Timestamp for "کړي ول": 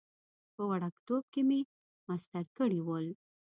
2.57-3.07